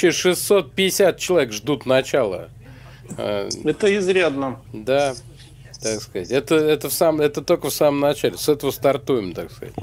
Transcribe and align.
650 0.00 1.18
человек 1.18 1.52
ждут 1.52 1.86
начала. 1.86 2.48
А, 3.18 3.48
это 3.64 3.96
изрядно. 3.98 4.60
Да, 4.72 5.14
так 5.82 6.00
сказать. 6.00 6.30
Это, 6.30 6.54
это, 6.56 6.88
в 6.88 6.92
сам, 6.92 7.20
это 7.20 7.42
только 7.42 7.68
в 7.68 7.72
самом 7.72 8.00
начале. 8.00 8.36
С 8.36 8.48
этого 8.48 8.70
стартуем, 8.70 9.32
так 9.32 9.50
сказать. 9.50 9.74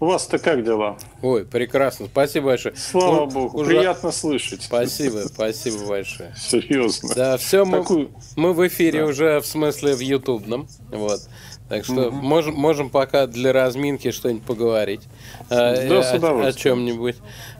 У 0.00 0.06
вас-то 0.06 0.38
как 0.38 0.64
дела? 0.64 0.96
Ой, 1.20 1.44
прекрасно. 1.44 2.06
Спасибо 2.06 2.46
большое. 2.46 2.74
Слава 2.74 3.26
ну, 3.26 3.30
Богу, 3.30 3.60
уже... 3.60 3.68
приятно 3.68 4.10
слышать. 4.12 4.62
Спасибо, 4.62 5.24
спасибо 5.26 5.86
большое. 5.86 6.34
Серьезно. 6.38 7.14
Да, 7.14 7.36
все, 7.36 7.66
мы, 7.66 7.80
Такую... 7.80 8.10
мы 8.34 8.54
в 8.54 8.66
эфире 8.66 9.00
да. 9.00 9.06
уже, 9.06 9.40
в 9.40 9.46
смысле, 9.46 9.94
в 9.94 10.00
ютубном. 10.00 10.68
Вот. 10.88 11.20
Так 11.70 11.84
что 11.84 12.08
угу. 12.08 12.16
можем, 12.16 12.54
можем 12.54 12.90
пока 12.90 13.28
для 13.28 13.52
разминки 13.52 14.10
что-нибудь 14.10 14.42
поговорить. 14.42 15.02
Э, 15.50 15.88
да, 15.88 16.02
с 16.02 16.12
о, 16.12 16.46
о 16.48 16.52
чем-нибудь. 16.52 17.14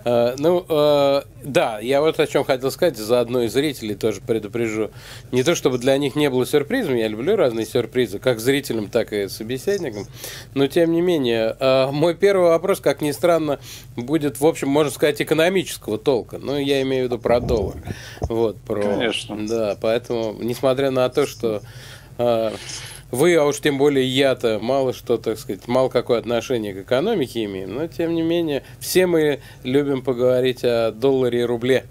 Э, 0.05 0.35
ну, 0.37 0.67
э, 0.69 1.23
да, 1.45 1.79
я 1.79 2.01
вот 2.01 2.19
о 2.19 2.27
чем 2.27 2.43
хотел 2.43 2.73
сказать, 2.73 2.97
заодно 2.97 3.43
и 3.43 3.47
зрителей 3.49 3.95
тоже 3.95 4.21
предупрежу. 4.21 4.91
Не 5.31 5.45
то, 5.45 5.55
чтобы 5.55 5.79
для 5.79 5.97
них 5.97 6.17
не 6.17 6.29
было 6.29 6.45
сюрпризом, 6.45 6.97
я 6.97 7.07
люблю 7.07 7.37
разные 7.37 7.65
сюрпризы, 7.65 8.19
как 8.19 8.41
зрителям, 8.41 8.89
так 8.89 9.13
и 9.13 9.29
собеседникам, 9.29 10.09
но 10.55 10.67
тем 10.67 10.91
не 10.91 11.03
менее, 11.03 11.57
мой 11.93 12.17
первый 12.17 12.49
вопрос, 12.49 12.81
как 12.81 13.03
ни 13.03 13.13
странно, 13.13 13.61
будет, 13.95 14.41
в 14.41 14.47
общем, 14.47 14.71
можно 14.71 14.91
сказать, 14.91 15.23
экономического 15.23 15.99
толка. 15.99 16.39
Ну, 16.39 16.59
я 16.59 16.83
имею 16.83 17.05
в 17.05 17.07
виду 17.07 17.19
про 17.21 17.39
доллар. 17.39 17.77
Вот, 18.23 18.57
про... 18.57 18.83
Конечно. 18.83 19.47
Да, 19.47 19.79
поэтому, 19.81 20.35
несмотря 20.41 20.91
на 20.91 21.09
то, 21.11 21.27
что 21.29 21.63
вы, 23.11 23.35
а 23.35 23.45
уж 23.45 23.61
тем 23.61 23.79
более 23.79 24.07
я-то, 24.07 24.59
мало 24.61 24.93
что, 24.93 25.17
так 25.17 25.39
сказать, 25.39 25.67
мало 25.69 25.89
какое 25.89 26.19
отношение 26.19 26.75
к 26.75 26.79
экономике 26.79 27.45
имеем, 27.45 27.75
но 27.75 27.87
тем 27.87 28.15
не 28.15 28.23
менее, 28.23 28.63
все 28.79 29.07
мы 29.07 29.41
любим 29.63 30.03
поговорить 30.03 30.65
о 30.65 30.93
долларе 30.93 31.41
и 31.41 31.45
рубле. 31.45 31.87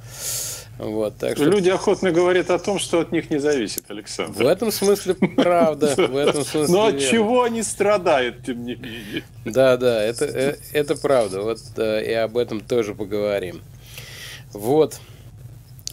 Вот, 0.79 1.17
так 1.17 1.35
что... 1.35 1.43
Люди 1.43 1.69
охотно 1.69 2.11
говорят 2.11 2.49
о 2.49 2.57
том, 2.57 2.79
что 2.79 3.01
от 3.01 3.11
них 3.11 3.29
не 3.29 3.37
зависит, 3.37 3.83
Александр. 3.89 4.41
В 4.41 4.47
этом 4.47 4.71
смысле 4.71 5.13
правда. 5.13 5.93
В 5.97 6.15
этом 6.15 6.45
смысле 6.45 6.73
Но 6.73 6.85
от 6.85 6.99
чего 6.99 7.43
они 7.43 7.63
страдают, 7.63 8.45
тем 8.45 8.63
не 8.63 8.75
менее. 8.75 9.23
Да, 9.43 9.75
да, 9.75 10.01
это, 10.01 10.23
э, 10.23 10.55
это 10.71 10.95
правда. 10.95 11.41
Вот 11.41 11.59
и 11.77 12.13
об 12.13 12.37
этом 12.37 12.61
тоже 12.61 12.95
поговорим. 12.95 13.61
Вот. 14.53 15.01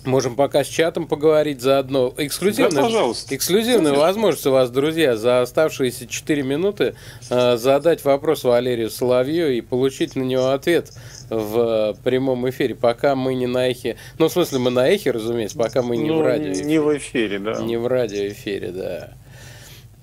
Можем 0.06 0.36
пока 0.36 0.62
с 0.62 0.68
чатом 0.68 1.08
поговорить 1.08 1.60
заодно. 1.60 2.14
Эксклюзивная, 2.16 2.70
да, 2.70 2.82
пожалуйста. 2.82 3.34
эксклюзивная 3.34 3.92
возможность 3.92 4.46
у 4.46 4.52
вас, 4.52 4.70
друзья, 4.70 5.16
за 5.16 5.42
оставшиеся 5.42 6.06
4 6.06 6.42
минуты 6.44 6.94
э, 7.28 7.56
задать 7.56 8.04
вопрос 8.04 8.44
Валерию 8.44 8.88
Соловью 8.88 9.52
и 9.56 9.60
получить 9.60 10.14
на 10.14 10.22
него 10.22 10.50
ответ 10.50 10.92
в 11.28 11.96
прямом 12.04 12.48
эфире. 12.48 12.76
Пока 12.76 13.16
мы 13.16 13.34
не 13.34 13.48
на 13.48 13.68
эхе. 13.68 13.96
Ну, 14.18 14.28
в 14.28 14.32
смысле, 14.32 14.60
мы 14.60 14.70
на 14.70 14.88
эхе, 14.88 15.10
разумеется, 15.10 15.58
пока 15.58 15.82
мы 15.82 15.96
не 15.96 16.08
ну, 16.08 16.18
в 16.18 16.22
радио. 16.22 16.52
Не 16.52 16.78
в 16.78 16.96
эфире, 16.96 17.40
да. 17.40 17.60
Не 17.60 17.76
в 17.76 17.88
радиоэфире, 17.88 18.70
да. 18.70 19.12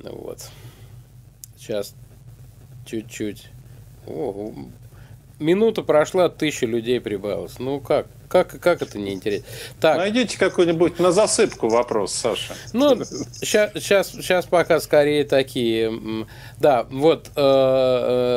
Вот. 0.01 0.39
Сейчас 1.57 1.95
чуть-чуть. 2.85 3.47
О, 4.05 4.51
минута 5.39 5.81
прошла, 5.81 6.27
тысяча 6.27 6.65
людей 6.65 6.99
прибавилось. 6.99 7.57
Ну 7.57 7.79
как? 7.79 8.07
Как, 8.33 8.59
как 8.59 8.81
это 8.81 8.97
не 8.97 9.13
интересно? 9.13 9.45
Так. 9.79 9.97
Найдите 9.97 10.39
какой-нибудь 10.39 10.97
на 10.97 11.11
засыпку 11.11 11.69
вопрос, 11.69 12.13
Саша. 12.13 12.55
Ну, 12.73 12.95
сейчас, 12.95 13.73
сейчас, 13.75 14.09
сейчас 14.09 14.47
пока 14.47 14.79
скорее 14.79 15.23
такие. 15.23 16.25
Да, 16.59 16.87
вот, 16.89 17.27
э, 17.27 17.31
э, 17.35 18.32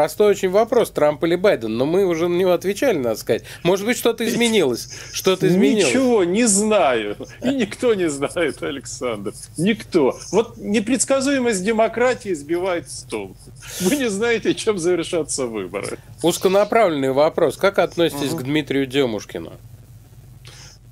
Простой 0.00 0.30
очень 0.30 0.48
вопрос, 0.48 0.88
Трамп 0.92 1.22
или 1.24 1.34
Байден, 1.34 1.76
но 1.76 1.84
мы 1.84 2.06
уже 2.06 2.26
на 2.26 2.34
него 2.34 2.52
отвечали, 2.52 2.96
надо 2.96 3.16
сказать. 3.16 3.42
Может 3.64 3.84
быть, 3.84 3.98
что-то 3.98 4.26
изменилось? 4.26 4.88
Что-то 5.12 5.46
изменилось? 5.46 5.88
Ничего, 5.88 6.24
не 6.24 6.46
знаю. 6.46 7.18
И 7.42 7.48
никто 7.48 7.92
не 7.92 8.08
знает, 8.08 8.62
Александр. 8.62 9.34
Никто. 9.58 10.18
Вот 10.32 10.56
непредсказуемость 10.56 11.62
демократии 11.62 12.32
сбивает 12.32 12.90
с 12.90 13.02
толку. 13.02 13.36
Вы 13.82 13.96
не 13.96 14.08
знаете, 14.08 14.54
чем 14.54 14.78
завершатся 14.78 15.44
выборы. 15.44 15.98
Узконаправленный 16.22 17.12
вопрос. 17.12 17.58
Как 17.58 17.78
относитесь 17.78 18.32
угу. 18.32 18.38
к 18.38 18.44
Дмитрию 18.44 18.86
Демушкину? 18.86 19.52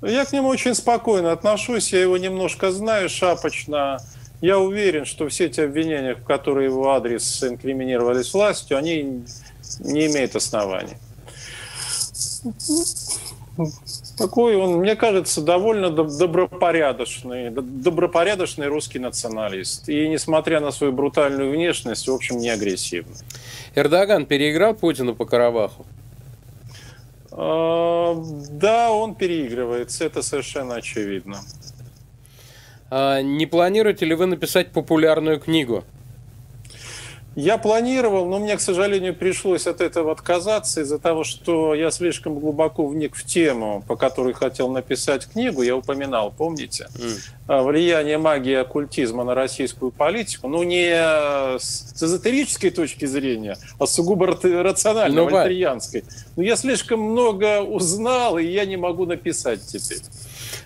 Я 0.03 0.23
к 0.25 0.33
нему 0.33 0.49
очень 0.49 0.75
спокойно 0.75 1.31
отношусь. 1.31 1.91
Я 1.93 2.01
его 2.01 2.17
немножко 2.17 2.71
знаю 2.71 3.09
шапочно. 3.09 3.97
Я 4.41 4.57
уверен, 4.59 5.05
что 5.05 5.27
все 5.27 5.45
эти 5.45 5.59
обвинения, 5.59 6.15
в 6.15 6.23
которые 6.23 6.65
его 6.65 6.91
адрес 6.91 7.43
инкриминировались 7.43 8.33
властью, 8.33 8.77
они 8.77 9.23
не 9.79 10.07
имеют 10.07 10.35
оснований. 10.35 10.95
Такой 14.17 14.55
он, 14.55 14.79
мне 14.79 14.95
кажется, 14.95 15.41
довольно 15.41 15.89
добропорядочный, 15.89 17.49
добропорядочный 17.49 18.67
русский 18.67 18.99
националист. 18.99 19.89
И, 19.89 20.07
несмотря 20.07 20.61
на 20.61 20.71
свою 20.71 20.93
брутальную 20.93 21.51
внешность, 21.51 22.07
в 22.07 22.13
общем, 22.13 22.37
не 22.37 22.49
агрессивный. 22.49 23.15
Эрдоган 23.75 24.25
переиграл 24.25 24.73
Путина 24.73 25.13
по 25.13 25.25
Карабаху? 25.25 25.85
А, 27.31 28.15
да, 28.51 28.91
он 28.91 29.15
переигрывается, 29.15 30.05
это 30.05 30.21
совершенно 30.21 30.75
очевидно. 30.75 31.39
А, 32.89 33.21
не 33.21 33.45
планируете 33.45 34.05
ли 34.05 34.15
вы 34.15 34.25
написать 34.25 34.71
популярную 34.71 35.39
книгу? 35.39 35.83
Я 37.35 37.57
планировал, 37.57 38.25
но 38.25 38.39
мне, 38.39 38.57
к 38.57 38.59
сожалению, 38.59 39.15
пришлось 39.15 39.67
от 39.67 39.81
этого 39.81 40.11
отказаться 40.11 40.81
из-за 40.81 40.97
того, 40.99 41.23
что 41.23 41.75
я 41.75 41.91
слишком 41.91 42.37
глубоко 42.37 42.85
вник 42.85 43.15
в 43.15 43.23
тему, 43.23 43.83
по 43.87 43.95
которой 43.95 44.33
хотел 44.33 44.69
написать 44.69 45.27
книгу. 45.27 45.61
Я 45.61 45.77
упоминал, 45.77 46.33
помните? 46.35 46.87
Mm. 47.47 47.63
Влияние 47.63 48.17
магии 48.17 48.51
и 48.51 48.55
оккультизма 48.55 49.23
на 49.23 49.35
российскую 49.35 49.91
политику. 49.91 50.49
Ну, 50.49 50.63
не 50.63 50.91
с 50.91 52.03
эзотерической 52.03 52.71
точки 52.71 53.05
зрения, 53.05 53.57
а 53.79 53.85
сугубо 53.85 54.25
рациональной, 54.27 55.23
ну, 55.23 55.29
вольтерианской. 55.29 56.03
Но 56.35 56.43
я 56.43 56.55
слишком 56.55 56.99
много 56.99 57.61
узнал, 57.61 58.37
и 58.37 58.45
я 58.45 58.65
не 58.65 58.75
могу 58.75 59.05
написать 59.05 59.65
теперь. 59.65 60.01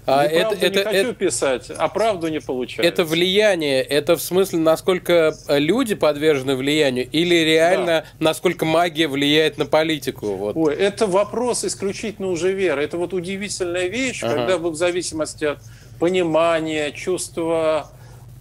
А 0.06 0.24
это, 0.26 0.56
это, 0.56 0.80
не 0.80 0.84
хочу 0.84 0.98
это, 1.10 1.14
писать, 1.14 1.72
а 1.76 1.88
правду 1.88 2.28
не 2.28 2.40
получается. 2.40 2.88
Это 2.88 3.04
влияние, 3.04 3.82
это 3.82 4.16
в 4.16 4.22
смысле, 4.22 4.60
насколько 4.60 5.34
люди 5.48 5.96
подвержены 5.96 6.56
влиянию, 6.56 7.08
или 7.10 7.36
реально, 7.36 7.86
да. 7.86 8.06
насколько 8.20 8.66
магия 8.66 9.08
влияет 9.08 9.58
на 9.58 9.66
политику? 9.66 10.36
Вот. 10.36 10.56
Ой, 10.56 10.76
это 10.76 11.08
вопрос 11.08 11.64
исключительно 11.64 12.28
уже 12.28 12.54
веры. 12.54 12.84
Это 12.84 12.98
вот 12.98 13.14
удивительная 13.14 13.88
вещь, 13.88 14.24
ага. 14.24 14.36
когда 14.36 14.58
вы 14.58 14.72
в 14.72 14.76
зависимости 14.76 15.46
от 15.46 15.60
понимания, 16.00 16.92
чувства 16.92 17.92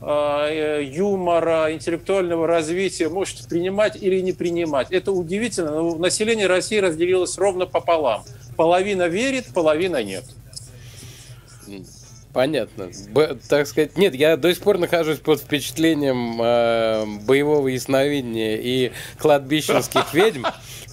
а, 0.05 0.49
э, 0.51 0.83
юмора, 0.83 1.73
интеллектуального 1.73 2.49
развития 2.49 3.09
можете 3.09 3.47
принимать 3.49 3.95
или 3.95 4.21
не 4.21 4.33
принимать. 4.33 4.91
Это 4.91 5.13
удивительно. 5.13 5.71
Но 5.71 5.95
население 5.95 6.49
России 6.49 6.79
разделилось 6.79 7.39
ровно 7.39 7.67
пополам. 7.67 8.25
Половина 8.57 9.07
верит, 9.07 9.47
половина 9.55 10.03
нет. 10.03 10.25
Понятно. 12.33 12.91
Б, 13.11 13.37
так 13.49 13.67
сказать, 13.67 13.99
нет, 13.99 14.15
я 14.15 14.37
до 14.37 14.55
сих 14.55 14.63
пор 14.63 14.79
нахожусь 14.79 15.19
под 15.19 15.41
впечатлением 15.41 16.41
э, 16.41 17.05
боевого 17.27 17.69
ясновидения 17.69 18.57
и 18.57 18.93
кладбищенских 19.19 20.15
ведьм. 20.15 20.45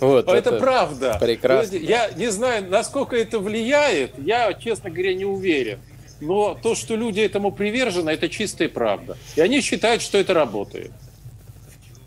Вот, 0.02 0.28
это, 0.28 0.36
это 0.36 0.52
правда. 0.60 1.18
Прекрасно. 1.20 1.78
Я 1.78 2.10
не 2.16 2.30
знаю, 2.30 2.70
насколько 2.70 3.16
это 3.16 3.40
влияет, 3.40 4.12
я, 4.18 4.54
честно 4.54 4.90
говоря, 4.90 5.14
не 5.14 5.26
уверен. 5.26 5.80
Но 6.20 6.58
то, 6.62 6.76
что 6.76 6.96
люди 6.96 7.22
этому 7.22 7.52
привержены, 7.52 8.10
это 8.10 8.28
чистая 8.28 8.68
правда. 8.68 9.18
И 9.38 9.42
они 9.42 9.62
считают, 9.62 10.02
что 10.02 10.18
это 10.18 10.34
работает. 10.34 10.92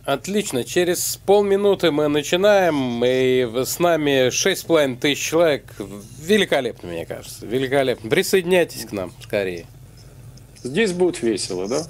Отлично. 0.04 0.64
Через 0.64 1.20
полминуты 1.24 1.92
мы 1.92 2.08
начинаем. 2.08 3.02
И 3.04 3.64
с 3.64 3.78
нами 3.78 4.28
6,5 4.28 4.98
тысяч 4.98 5.22
человек. 5.22 5.64
Великолепно, 6.20 6.88
мне 6.88 7.06
кажется. 7.06 7.46
Великолепно. 7.46 8.10
Присоединяйтесь 8.10 8.84
к 8.84 8.92
нам 8.92 9.12
скорее. 9.22 9.66
Здесь 10.64 10.92
будет 10.92 11.22
весело, 11.22 11.68
да? 11.68 11.86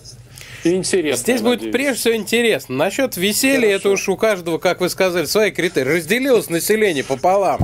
И 0.64 0.74
интересно. 0.74 1.22
Здесь 1.22 1.40
будет 1.40 1.60
надеюсь. 1.60 1.74
прежде 1.74 2.00
всего 2.00 2.16
интересно. 2.16 2.76
Насчет 2.76 3.16
веселья, 3.16 3.68
Хорошо. 3.68 3.76
это 3.76 3.90
уж 3.90 4.08
у 4.08 4.16
каждого, 4.16 4.58
как 4.58 4.80
вы 4.80 4.88
сказали, 4.88 5.24
свои 5.24 5.50
критерии. 5.50 5.96
Разделилось 5.96 6.48
население 6.50 7.04
пополам. 7.04 7.60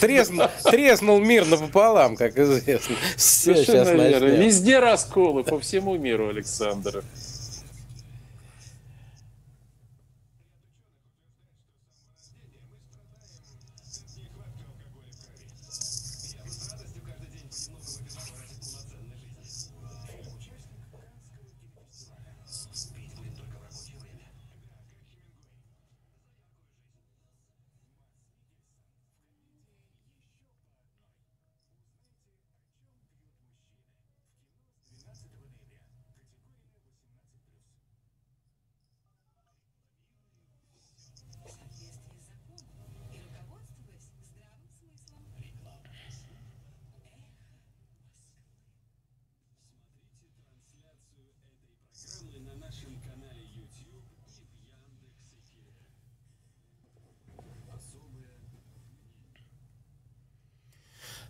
Треснул, 0.00 0.48
треснул 0.64 1.20
мир 1.20 1.46
напополам, 1.46 2.16
как 2.16 2.38
известно. 2.38 2.96
Все, 3.16 3.54
сейчас 3.54 3.88
Везде 3.88 4.78
расколы 4.78 5.44
по 5.44 5.60
всему 5.60 5.96
миру, 5.96 6.28
Александр. 6.28 7.02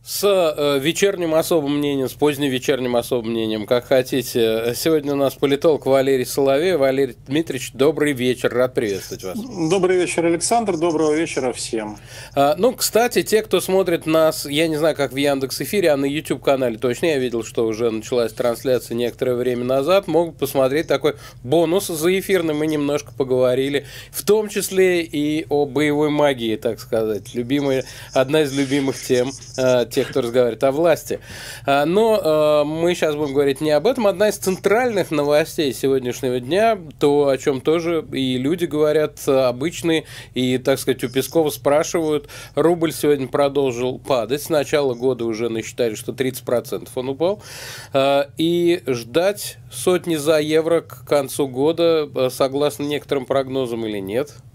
С 0.06 0.22
э, 0.22 0.78
вечерним 0.78 1.34
особым 1.34 1.78
мнением, 1.78 2.08
с 2.08 2.12
поздним 2.12 2.48
вечерним 2.48 2.94
особым 2.94 3.32
мнением, 3.32 3.66
как 3.66 3.86
хотите. 3.86 4.72
Сегодня 4.76 5.14
у 5.14 5.16
нас 5.16 5.34
политолог 5.34 5.84
Валерий 5.84 6.24
Соловей. 6.24 6.76
Валерий 6.76 7.16
Дмитриевич, 7.26 7.72
добрый 7.72 8.12
вечер, 8.12 8.54
рад 8.54 8.72
приветствовать 8.72 9.24
вас. 9.24 9.36
Добрый 9.68 9.96
вечер, 9.96 10.24
Александр, 10.24 10.76
доброго 10.76 11.12
вечера 11.12 11.52
всем. 11.52 11.98
А, 12.36 12.54
ну, 12.56 12.72
кстати, 12.72 13.24
те, 13.24 13.42
кто 13.42 13.60
смотрит 13.60 14.06
нас, 14.06 14.46
я 14.46 14.68
не 14.68 14.76
знаю, 14.76 14.94
как 14.94 15.12
в 15.12 15.16
Яндекс 15.16 15.62
Эфире, 15.62 15.90
а 15.90 15.96
на 15.96 16.04
YouTube 16.04 16.40
канале 16.40 16.78
точно, 16.78 17.06
я 17.06 17.18
видел, 17.18 17.42
что 17.42 17.66
уже 17.66 17.90
началась 17.90 18.32
трансляция 18.32 18.94
некоторое 18.94 19.34
время 19.34 19.64
назад, 19.64 20.06
могут 20.06 20.36
посмотреть 20.36 20.86
такой 20.86 21.16
бонус 21.42 21.88
за 21.88 22.16
эфирным, 22.16 22.58
мы 22.58 22.68
немножко 22.68 23.10
поговорили, 23.12 23.86
в 24.12 24.24
том 24.24 24.50
числе 24.50 25.02
и 25.02 25.46
о 25.48 25.66
боевой 25.66 26.10
магии, 26.10 26.54
так 26.54 26.78
сказать, 26.78 27.34
любимая, 27.34 27.84
одна 28.12 28.42
из 28.42 28.56
любимых 28.56 29.02
тем 29.02 29.32
а, 29.58 29.84
тех, 29.96 30.10
кто 30.10 30.20
разговаривает 30.20 30.62
о 30.62 30.72
власти. 30.72 31.20
А, 31.64 31.86
но 31.86 32.20
а, 32.22 32.64
мы 32.64 32.94
сейчас 32.94 33.16
будем 33.16 33.32
говорить 33.32 33.62
не 33.62 33.70
об 33.70 33.86
этом. 33.86 34.06
Одна 34.06 34.28
из 34.28 34.36
центральных 34.36 35.10
новостей 35.10 35.72
сегодняшнего 35.72 36.38
дня, 36.38 36.78
то, 37.00 37.28
о 37.28 37.38
чем 37.38 37.62
тоже 37.62 38.04
и 38.12 38.36
люди 38.36 38.66
говорят 38.66 39.26
обычные, 39.26 40.04
и, 40.34 40.58
так 40.58 40.78
сказать, 40.78 41.02
у 41.02 41.08
Пескова 41.08 41.48
спрашивают. 41.48 42.28
Рубль 42.54 42.92
сегодня 42.92 43.26
продолжил 43.26 43.98
падать. 43.98 44.42
С 44.42 44.50
начала 44.50 44.92
года 44.92 45.24
уже 45.24 45.48
насчитали, 45.48 45.94
что 45.94 46.12
30% 46.12 46.88
он 46.94 47.08
упал. 47.08 47.42
А, 47.94 48.28
и 48.36 48.82
ждать 48.86 49.56
сотни 49.72 50.16
за 50.16 50.40
евро 50.40 50.82
к 50.82 51.06
концу 51.06 51.48
года, 51.48 52.30
согласно 52.30 52.82
некоторым 52.82 53.24
прогнозам 53.24 53.86
или 53.86 53.98
нет– 53.98 54.34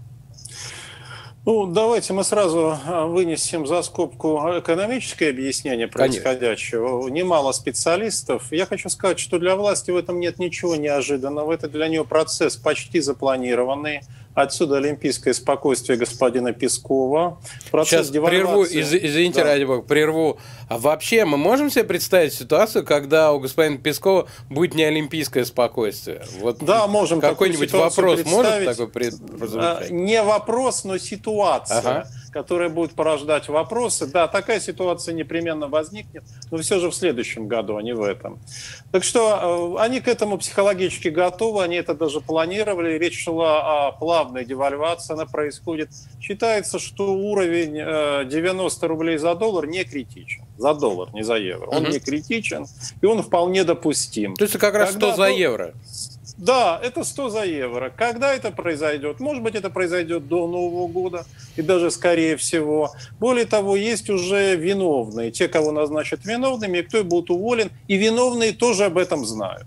ну, 1.44 1.66
давайте 1.66 2.12
мы 2.12 2.22
сразу 2.22 2.78
а, 2.86 3.06
вынесем 3.06 3.66
за 3.66 3.82
скобку 3.82 4.40
экономическое 4.58 5.30
объяснение 5.30 5.88
происходящего. 5.88 7.00
Конечно. 7.00 7.14
Немало 7.14 7.50
специалистов. 7.50 8.52
Я 8.52 8.64
хочу 8.64 8.88
сказать, 8.88 9.18
что 9.18 9.40
для 9.40 9.56
власти 9.56 9.90
в 9.90 9.96
этом 9.96 10.20
нет 10.20 10.38
ничего 10.38 10.76
неожиданного. 10.76 11.52
Это 11.52 11.68
для 11.68 11.88
нее 11.88 12.04
процесс 12.04 12.56
почти 12.56 13.00
запланированный. 13.00 14.02
Отсюда 14.34 14.78
олимпийское 14.78 15.34
спокойствие 15.34 15.98
господина 15.98 16.52
Пескова. 16.52 17.38
Процесс 17.70 18.08
Сейчас 18.08 18.24
прерву, 18.24 18.64
из, 18.64 18.94
извините, 18.94 19.40
да. 19.40 19.44
ради 19.44 19.64
бога, 19.64 19.82
прерву. 19.82 20.38
А 20.68 20.78
вообще 20.78 21.26
мы 21.26 21.36
можем 21.36 21.70
себе 21.70 21.84
представить 21.84 22.32
ситуацию, 22.32 22.84
когда 22.84 23.32
у 23.32 23.40
господина 23.40 23.76
Пескова 23.76 24.26
будет 24.48 24.74
не 24.74 24.84
олимпийское 24.84 25.44
спокойствие? 25.44 26.24
Вот 26.40 26.58
да, 26.60 26.86
можем. 26.86 27.20
Какой-нибудь 27.20 27.72
вопрос 27.72 28.24
может 28.24 28.64
такой 28.64 28.88
прозвучать? 28.88 29.54
А, 29.56 29.86
не 29.90 30.22
вопрос, 30.22 30.84
но 30.84 30.96
ситуация. 30.96 31.78
Ага 31.78 32.08
которая 32.32 32.68
будет 32.68 32.92
порождать 32.92 33.48
вопросы. 33.48 34.06
Да, 34.06 34.26
такая 34.26 34.58
ситуация 34.58 35.14
непременно 35.14 35.68
возникнет, 35.68 36.24
но 36.50 36.58
все 36.58 36.80
же 36.80 36.90
в 36.90 36.94
следующем 36.94 37.46
году, 37.46 37.76
а 37.76 37.82
не 37.82 37.94
в 37.94 38.02
этом. 38.02 38.40
Так 38.90 39.04
что 39.04 39.76
э, 39.76 39.82
они 39.82 40.00
к 40.00 40.08
этому 40.08 40.38
психологически 40.38 41.08
готовы, 41.08 41.62
они 41.62 41.76
это 41.76 41.94
даже 41.94 42.20
планировали. 42.20 42.98
Речь 42.98 43.22
шла 43.22 43.88
о 43.88 43.92
плавной 43.92 44.44
девальвации, 44.44 45.12
она 45.12 45.26
происходит. 45.26 45.90
Считается, 46.20 46.78
что 46.78 47.12
уровень 47.14 47.74
90 48.28 48.84
э, 48.84 48.88
рублей 48.88 49.18
за 49.18 49.34
доллар 49.34 49.66
не 49.66 49.84
критичен. 49.84 50.44
За 50.56 50.74
доллар, 50.74 51.12
не 51.12 51.22
за 51.22 51.36
евро. 51.36 51.66
Он 51.66 51.84
угу. 51.84 51.92
не 51.92 52.00
критичен, 52.00 52.66
и 53.00 53.06
он 53.06 53.22
вполне 53.22 53.64
допустим. 53.64 54.34
То 54.34 54.44
есть 54.44 54.58
как 54.58 54.74
раз 54.74 54.92
Когда 54.92 55.12
100 55.12 55.16
за 55.16 55.28
евро? 55.28 55.74
Да, 56.42 56.80
это 56.82 57.04
100 57.04 57.28
за 57.28 57.44
евро. 57.44 57.92
Когда 57.96 58.34
это 58.34 58.50
произойдет? 58.50 59.20
Может 59.20 59.44
быть, 59.44 59.54
это 59.54 59.70
произойдет 59.70 60.26
до 60.26 60.48
Нового 60.48 60.88
года, 60.88 61.24
и 61.54 61.62
даже 61.62 61.92
скорее 61.92 62.36
всего. 62.36 62.90
Более 63.20 63.44
того, 63.44 63.76
есть 63.76 64.10
уже 64.10 64.56
виновные, 64.56 65.30
те, 65.30 65.46
кого 65.46 65.70
назначат 65.70 66.24
виновными, 66.24 66.78
и 66.78 66.82
кто 66.82 67.04
будет 67.04 67.30
уволен, 67.30 67.70
и 67.86 67.96
виновные 67.96 68.52
тоже 68.52 68.86
об 68.86 68.98
этом 68.98 69.24
знают 69.24 69.66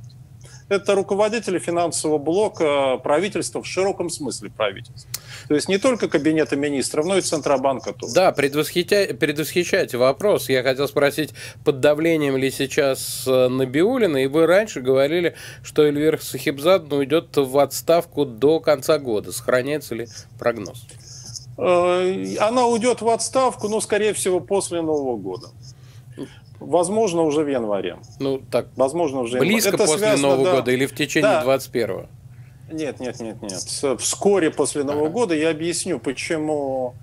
это 0.67 0.95
руководители 0.95 1.59
финансового 1.59 2.17
блока 2.17 2.97
правительства 2.97 3.61
в 3.61 3.67
широком 3.67 4.09
смысле 4.09 4.49
правительства. 4.49 5.09
То 5.47 5.55
есть 5.55 5.69
не 5.69 5.77
только 5.77 6.07
кабинета 6.07 6.55
министров, 6.55 7.05
но 7.05 7.17
и 7.17 7.21
Центробанка 7.21 7.93
тоже. 7.93 8.13
Да, 8.13 8.31
предвосхитя... 8.31 9.13
предвосхищайте 9.13 9.97
вопрос. 9.97 10.49
Я 10.49 10.63
хотел 10.63 10.87
спросить, 10.87 11.31
под 11.63 11.81
давлением 11.81 12.37
ли 12.37 12.49
сейчас 12.49 13.25
э, 13.27 13.47
Набиулина, 13.47 14.17
и 14.17 14.27
вы 14.27 14.47
раньше 14.47 14.81
говорили, 14.81 15.35
что 15.63 15.83
Эльвира 15.83 16.17
Сахибзадна 16.17 16.97
уйдет 16.97 17.35
в 17.35 17.57
отставку 17.59 18.25
до 18.25 18.59
конца 18.59 18.97
года. 18.97 19.31
Сохраняется 19.31 19.93
ли 19.93 20.07
прогноз? 20.39 20.83
Э, 21.57 22.37
она 22.39 22.65
уйдет 22.65 23.01
в 23.01 23.09
отставку, 23.09 23.69
но, 23.69 23.79
скорее 23.81 24.13
всего, 24.13 24.39
после 24.39 24.81
Нового 24.81 25.17
года. 25.17 25.47
Возможно, 26.59 27.21
уже 27.23 27.43
в 27.43 27.47
январе. 27.47 27.97
Ну, 28.19 28.41
так, 28.51 28.67
возможно, 28.75 29.21
уже 29.21 29.39
близко 29.39 29.69
Это 29.69 29.77
после 29.79 29.97
связано, 29.97 30.29
Нового 30.29 30.45
да. 30.45 30.55
года 30.57 30.71
или 30.71 30.85
в 30.85 30.95
течение 30.95 31.29
да. 31.29 31.43
21-го? 31.43 32.05
Нет, 32.71 32.99
нет, 32.99 33.19
нет, 33.19 33.41
нет. 33.41 33.99
Вскоре 33.99 34.51
после 34.51 34.83
Нового 34.83 35.05
ага. 35.05 35.13
года 35.13 35.35
я 35.35 35.49
объясню, 35.49 35.99
почему 35.99 36.95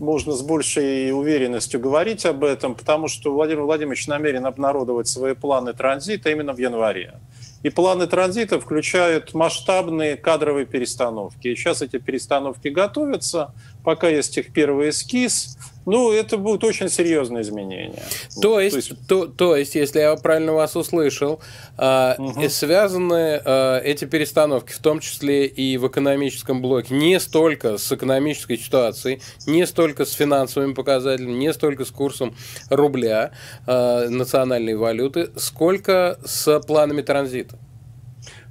можно 0.00 0.32
с 0.32 0.42
большей 0.42 1.12
уверенностью 1.12 1.78
говорить 1.78 2.24
об 2.24 2.42
этом, 2.42 2.74
потому 2.74 3.06
что 3.06 3.32
Владимир 3.32 3.62
Владимирович 3.62 4.06
намерен 4.06 4.46
обнародовать 4.46 5.08
свои 5.08 5.34
планы 5.34 5.74
транзита 5.74 6.30
именно 6.30 6.54
в 6.54 6.58
январе. 6.58 7.14
И 7.62 7.68
планы 7.68 8.06
транзита 8.06 8.58
включают 8.58 9.34
масштабные 9.34 10.16
кадровые 10.16 10.64
перестановки. 10.64 11.48
И 11.48 11.54
сейчас 11.54 11.82
эти 11.82 11.98
перестановки 11.98 12.68
готовятся, 12.68 13.52
пока 13.84 14.08
есть 14.08 14.36
их 14.38 14.52
первый 14.52 14.90
эскиз. 14.90 15.56
Ну, 15.86 16.12
это 16.12 16.36
будут 16.36 16.62
очень 16.62 16.88
серьезные 16.88 17.42
изменения. 17.42 18.02
То 18.40 18.60
есть, 18.60 18.72
то 18.72 18.76
есть, 18.76 19.06
то, 19.08 19.26
то 19.26 19.56
есть 19.56 19.74
если 19.74 20.00
я 20.00 20.14
правильно 20.16 20.52
вас 20.52 20.76
услышал, 20.76 21.40
э, 21.78 22.14
угу. 22.18 22.48
связаны 22.48 23.40
э, 23.42 23.80
эти 23.82 24.04
перестановки, 24.04 24.72
в 24.72 24.78
том 24.78 25.00
числе 25.00 25.46
и 25.46 25.78
в 25.78 25.88
экономическом 25.88 26.60
блоке, 26.60 26.94
не 26.94 27.18
столько 27.18 27.78
с 27.78 27.90
экономической 27.90 28.58
ситуацией, 28.58 29.22
не 29.46 29.66
столько 29.66 30.04
с 30.04 30.12
финансовыми 30.12 30.74
показателями, 30.74 31.32
не 31.32 31.52
столько 31.52 31.84
с 31.84 31.90
курсом 31.90 32.36
рубля, 32.68 33.32
э, 33.66 34.08
национальной 34.10 34.76
валюты, 34.76 35.30
сколько 35.36 36.18
с 36.24 36.60
планами 36.60 37.00
транзита. 37.00 37.58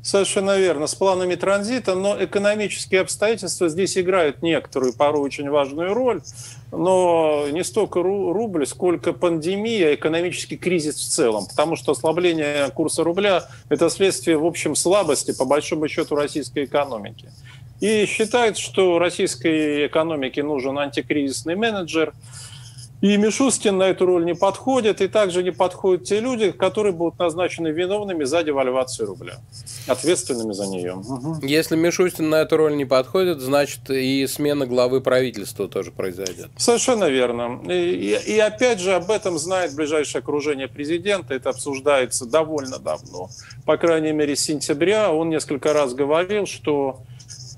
Совершенно 0.09 0.57
верно, 0.57 0.87
с 0.87 0.95
планами 0.95 1.35
транзита, 1.35 1.93
но 1.93 2.17
экономические 2.19 3.01
обстоятельства 3.01 3.69
здесь 3.69 3.95
играют 3.95 4.41
некоторую, 4.41 4.91
порой 4.91 5.21
очень 5.21 5.47
важную 5.51 5.93
роль, 5.93 6.23
но 6.71 7.45
не 7.51 7.63
столько 7.63 8.01
рубль, 8.01 8.65
сколько 8.65 9.13
пандемия, 9.13 9.93
экономический 9.93 10.57
кризис 10.57 10.95
в 10.95 11.07
целом, 11.09 11.45
потому 11.45 11.75
что 11.75 11.91
ослабление 11.91 12.71
курса 12.71 13.03
рубля– 13.03 13.43
это 13.69 13.87
следствие, 13.91 14.39
в 14.39 14.47
общем, 14.47 14.73
слабости, 14.73 15.31
по 15.31 15.45
большому 15.45 15.87
счету, 15.87 16.15
российской 16.15 16.65
экономики. 16.65 17.29
И 17.79 18.07
считают, 18.07 18.57
что 18.57 18.97
российской 18.97 19.85
экономике 19.85 20.41
нужен 20.41 20.79
антикризисный 20.79 21.55
менеджер– 21.55 22.13
и 23.01 23.15
Мишустин 23.15 23.77
на 23.77 23.83
эту 23.83 24.05
роль 24.05 24.25
не 24.25 24.35
подходит, 24.35 25.01
и 25.01 25.07
также 25.07 25.41
не 25.41 25.51
подходят 25.51 26.03
те 26.03 26.19
люди, 26.19 26.51
которые 26.51 26.91
будут 26.91 27.17
назначены 27.17 27.69
виновными 27.69 28.25
за 28.25 28.43
девальвацию 28.43 29.07
рубля, 29.07 29.35
ответственными 29.87 30.51
за 30.51 30.67
нее. 30.67 30.95
Угу. 30.95 31.39
Если 31.43 31.77
Мишустин 31.77 32.29
на 32.29 32.41
эту 32.41 32.57
роль 32.57 32.75
не 32.75 32.85
подходит, 32.85 33.39
значит 33.39 33.89
и 33.89 34.27
смена 34.27 34.65
главы 34.65 34.99
правительства 34.99 35.69
тоже 35.69 35.91
произойдет. 35.91 36.49
Совершенно 36.57 37.05
верно. 37.05 37.61
И, 37.69 38.15
и, 38.25 38.33
и 38.33 38.39
опять 38.39 38.79
же 38.79 38.93
об 38.93 39.09
этом 39.11 39.37
знает 39.39 39.73
ближайшее 39.75 40.19
окружение 40.19 40.67
президента, 40.67 41.33
это 41.33 41.51
обсуждается 41.51 42.25
довольно 42.25 42.79
давно. 42.79 43.29
По 43.65 43.77
крайней 43.77 44.11
мере, 44.11 44.35
с 44.35 44.41
сентября 44.41 45.11
он 45.11 45.29
несколько 45.29 45.71
раз 45.71 45.93
говорил, 45.93 46.45
что 46.45 47.01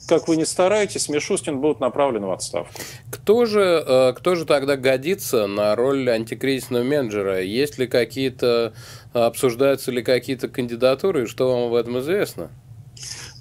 как 0.07 0.27
вы 0.27 0.35
не 0.35 0.45
стараетесь, 0.45 1.09
Мишустин 1.09 1.59
будет 1.59 1.79
направлен 1.79 2.25
в 2.25 2.31
отставку. 2.31 2.73
Кто 3.11 3.45
же, 3.45 3.83
э, 3.85 4.13
кто 4.13 4.35
же 4.35 4.45
тогда 4.45 4.75
годится 4.75 5.47
на 5.47 5.75
роль 5.75 6.09
антикризисного 6.09 6.83
менеджера? 6.83 7.41
Есть 7.41 7.77
ли 7.77 7.87
какие-то, 7.87 8.73
обсуждаются 9.13 9.91
ли 9.91 10.03
какие-то 10.03 10.47
кандидатуры, 10.47 11.27
что 11.27 11.51
вам 11.51 11.67
об 11.69 11.75
этом 11.75 11.99
известно? 11.99 12.49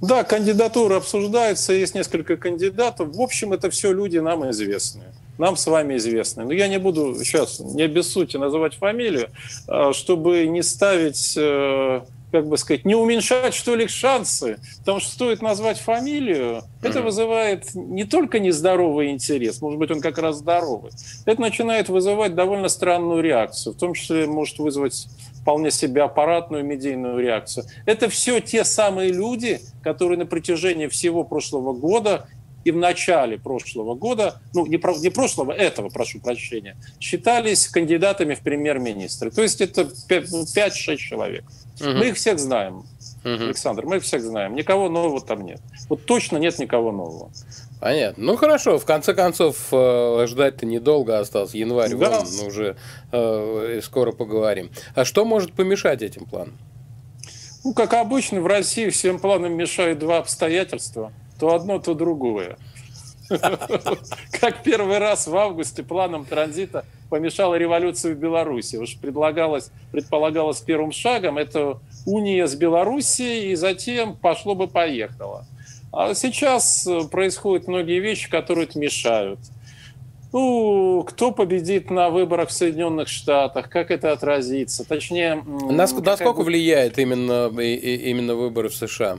Да, 0.01 0.25
кандидатуры 0.25 0.95
обсуждаются, 0.95 1.75
есть 1.75 1.95
несколько 1.95 2.37
кандидатов. 2.37 3.15
В 3.15 3.21
общем, 3.21 3.53
это 3.53 3.69
все 3.69 3.93
люди 3.93 4.17
нам 4.19 4.49
известные. 4.51 5.13
Нам 5.37 5.57
с 5.57 5.67
вами 5.67 5.97
известны. 5.97 6.45
Но 6.45 6.53
я 6.53 6.69
не 6.69 6.79
буду 6.79 7.15
сейчас, 7.23 7.61
не 7.61 7.87
без 7.87 8.11
сути 8.11 8.37
называть 8.37 8.75
фамилию, 8.75 9.29
а, 9.67 9.93
чтобы 9.93 10.47
не 10.47 10.63
ставить 10.63 11.35
э, 11.37 12.01
как 12.31 12.47
бы 12.47 12.57
сказать, 12.57 12.85
не 12.85 12.95
уменьшать, 12.95 13.55
что 13.55 13.75
ли, 13.75 13.87
шансы. 13.89 14.59
Потому 14.81 15.01
что 15.01 15.11
стоит 15.11 15.43
назвать 15.43 15.79
фамилию, 15.79 16.63
это 16.83 17.03
вызывает 17.03 17.75
не 17.75 18.05
только 18.05 18.39
нездоровый 18.39 19.11
интерес, 19.11 19.61
может 19.61 19.79
быть, 19.79 19.91
он 19.91 20.01
как 20.01 20.19
раз 20.19 20.37
здоровый. 20.37 20.93
Это 21.27 21.41
начинает 21.41 21.89
вызывать 21.89 22.35
довольно 22.35 22.69
странную 22.69 23.23
реакцию, 23.23 23.75
в 23.75 23.79
том 23.79 23.95
числе 23.95 24.27
может 24.27 24.59
вызвать 24.59 25.07
вполне 25.41 25.71
себе 25.71 26.03
аппаратную 26.03 26.65
медийную 26.65 27.19
реакцию. 27.19 27.65
Это 27.87 28.09
все 28.09 28.41
те 28.41 28.65
самые 28.65 29.13
люди, 29.13 29.61
которые 29.83 30.19
на 30.19 30.27
протяжении 30.27 30.87
всего 30.87 31.25
прошлого 31.25 31.73
года 31.73 32.27
и 32.65 32.71
в 32.71 32.77
начале 32.77 33.39
прошлого 33.39 33.95
года, 33.95 34.41
ну 34.55 34.67
не, 34.67 34.77
про, 34.77 34.95
не 34.97 35.11
прошлого, 35.11 35.53
этого, 35.53 35.89
прошу 35.89 36.21
прощения, 36.21 36.77
считались 37.01 37.69
кандидатами 37.69 38.35
в 38.35 38.41
премьер-министры. 38.41 39.31
То 39.31 39.43
есть 39.43 39.61
это 39.61 39.83
5-6 39.83 40.97
человек. 40.97 41.45
Угу. 41.81 41.91
Мы 41.91 42.09
их 42.09 42.17
всех 42.17 42.39
знаем, 42.39 42.79
угу. 42.79 42.87
Александр, 43.25 43.87
мы 43.87 43.97
их 43.97 44.03
всех 44.03 44.23
знаем. 44.23 44.55
Никого 44.55 44.89
нового 44.89 45.21
там 45.21 45.45
нет. 45.45 45.61
Вот 45.89 46.05
точно 46.05 46.37
нет 46.37 46.59
никого 46.59 46.93
нового. 46.93 47.31
Понятно. 47.81 48.25
Ну 48.25 48.37
хорошо, 48.37 48.79
в 48.79 48.85
конце 48.85 49.15
концов, 49.15 49.57
э, 49.73 50.27
ждать-то 50.29 50.67
недолго 50.67 51.19
осталось. 51.19 51.55
Январь, 51.55 51.95
да. 51.95 52.11
вон, 52.11 52.27
ну, 52.39 52.47
уже 52.47 52.77
э, 53.11 53.81
скоро 53.83 54.13
поговорим. 54.13 54.71
А 54.95 55.07
что 55.07 55.25
может 55.25 55.55
помешать 55.55 56.03
этим 56.03 56.27
планам? 56.27 56.59
Ну, 57.65 57.75
как 57.75 57.95
обычно, 57.95 58.41
в 58.41 58.47
России 58.47 58.89
всем 58.91 59.19
планам 59.19 59.55
мешают 59.55 59.99
два 59.99 60.19
обстоятельства. 60.19 61.13
То 61.41 61.55
одно, 61.55 61.79
то 61.79 61.95
другое. 61.95 62.59
Как 64.41 64.63
первый 64.63 64.99
раз 64.99 65.27
в 65.27 65.37
августе 65.37 65.83
планом 65.83 66.27
транзита 66.27 66.85
помешала 67.09 67.55
революция 67.55 68.15
в 68.15 68.19
Беларуси. 68.19 68.77
Уж 68.77 68.97
предлагалось, 68.99 69.71
предполагалось 69.91 70.61
первым 70.61 70.93
шагом 70.93 71.39
это 71.39 71.79
уния 72.07 72.47
с 72.47 72.55
Белоруссией, 72.55 73.53
и 73.53 73.55
затем 73.55 74.17
пошло 74.17 74.55
бы 74.55 74.69
поехало. 74.69 75.47
А 75.93 76.15
сейчас 76.15 76.87
происходят 77.11 77.67
многие 77.67 78.01
вещи, 78.01 78.31
которые 78.31 78.67
это 78.67 78.79
мешают. 78.79 79.41
Ну, 80.33 81.05
кто 81.09 81.33
победит 81.33 81.91
на 81.91 82.11
выборах 82.11 82.51
в 82.51 82.53
Соединенных 82.53 83.09
Штатах, 83.09 83.69
как 83.69 83.91
это 83.91 84.13
отразится? 84.13 84.87
Точнее, 84.87 85.43
Нас, 85.71 85.93
насколько 85.93 86.35
будет... 86.35 86.47
влияет 86.47 86.99
именно, 86.99 87.49
именно 87.61 88.37
выборы 88.37 88.69
в 88.69 88.75
США? 88.77 89.19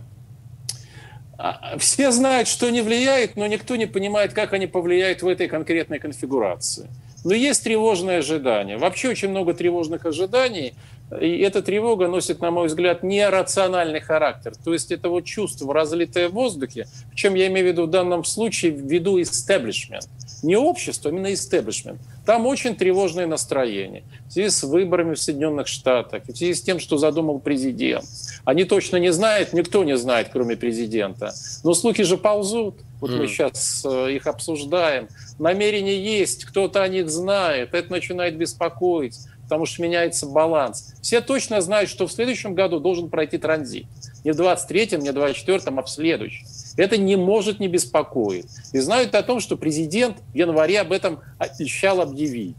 А, 1.43 1.75
все 1.79 2.11
знают, 2.11 2.47
что 2.47 2.69
не 2.69 2.81
влияет, 2.81 3.35
но 3.35 3.47
никто 3.47 3.75
не 3.75 3.87
понимает, 3.87 4.31
как 4.33 4.53
они 4.53 4.67
повлияют 4.67 5.23
в 5.23 5.27
этой 5.27 5.47
конкретной 5.47 5.97
конфигурации. 5.97 6.87
Но 7.25 7.33
есть 7.33 7.63
тревожные 7.63 8.19
ожидания. 8.19 8.77
Вообще 8.77 9.09
очень 9.09 9.29
много 9.29 9.55
тревожных 9.55 10.05
ожиданий. 10.05 10.75
И 11.19 11.39
эта 11.39 11.63
тревога 11.63 12.07
носит, 12.07 12.41
на 12.41 12.51
мой 12.51 12.67
взгляд, 12.67 13.01
нерациональный 13.01 14.01
характер. 14.01 14.53
То 14.63 14.71
есть 14.71 14.91
это 14.91 15.09
вот 15.09 15.25
чувство, 15.25 15.73
разлитое 15.73 16.29
в 16.29 16.33
воздухе, 16.33 16.85
в 17.11 17.15
чем 17.15 17.33
я 17.33 17.47
имею 17.47 17.65
в 17.65 17.69
виду 17.71 17.87
в 17.87 17.89
данном 17.89 18.23
случае, 18.23 18.71
в 18.71 18.85
виду 18.85 19.19
истеблишмент. 19.19 20.07
Не 20.43 20.55
общество, 20.55 21.09
а 21.09 21.13
именно 21.13 21.33
истеблишмент. 21.33 21.99
Там 22.25 22.45
очень 22.45 22.75
тревожное 22.75 23.27
настроение. 23.27 24.03
В 24.27 24.33
связи 24.33 24.49
с 24.49 24.63
выборами 24.63 25.13
в 25.13 25.19
Соединенных 25.19 25.67
Штатах, 25.67 26.23
в 26.27 26.35
связи 26.35 26.53
с 26.53 26.61
тем, 26.61 26.79
что 26.79 26.97
задумал 26.97 27.39
президент. 27.39 28.05
Они 28.43 28.63
точно 28.63 28.97
не 28.97 29.11
знают, 29.11 29.53
никто 29.53 29.83
не 29.83 29.97
знает, 29.97 30.29
кроме 30.31 30.55
президента. 30.57 31.33
Но 31.63 31.73
слухи 31.73 32.03
же 32.03 32.17
ползут. 32.17 32.75
Вот 32.99 33.11
mm. 33.11 33.17
мы 33.17 33.27
сейчас 33.27 33.83
э, 33.85 34.13
их 34.13 34.27
обсуждаем. 34.27 35.07
Намерения 35.39 35.99
есть, 35.99 36.45
кто-то 36.45 36.83
о 36.83 36.87
них 36.87 37.09
знает. 37.09 37.73
Это 37.73 37.91
начинает 37.91 38.37
беспокоить 38.37 39.17
потому 39.51 39.65
что 39.65 39.81
меняется 39.81 40.27
баланс. 40.27 40.93
Все 41.01 41.19
точно 41.19 41.59
знают, 41.59 41.89
что 41.89 42.07
в 42.07 42.11
следующем 42.13 42.55
году 42.55 42.79
должен 42.79 43.09
пройти 43.09 43.37
транзит. 43.37 43.85
Не 44.23 44.31
в 44.31 44.39
23-м, 44.39 45.01
не 45.01 45.11
в 45.11 45.17
24-м, 45.17 45.77
а 45.77 45.83
в 45.83 45.89
следующем. 45.89 46.45
Это 46.77 46.97
не 46.97 47.15
может 47.15 47.59
не 47.59 47.67
беспокоить. 47.67 48.47
И 48.73 48.79
знают 48.79 49.15
о 49.15 49.23
том, 49.23 49.39
что 49.39 49.57
президент 49.57 50.17
в 50.33 50.35
январе 50.35 50.79
об 50.81 50.91
этом 50.91 51.19
обещал 51.37 52.01
объявить. 52.01 52.55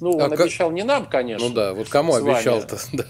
Ну, 0.00 0.12
он 0.12 0.22
а 0.22 0.34
обещал 0.34 0.68
как... 0.68 0.76
не 0.76 0.82
нам, 0.82 1.06
конечно. 1.06 1.48
Ну 1.48 1.54
да, 1.54 1.72
вот 1.72 1.88
кому 1.88 2.14
обещал-то? 2.14 2.78